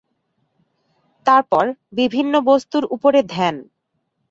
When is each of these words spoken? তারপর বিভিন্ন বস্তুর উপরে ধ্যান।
তারপর 1.25 1.65
বিভিন্ন 1.93 2.33
বস্তুর 2.41 2.83
উপরে 2.95 3.19
ধ্যান। 3.33 3.55